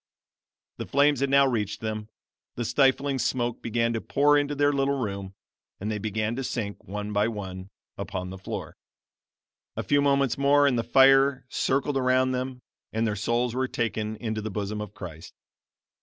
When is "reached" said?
1.45-1.79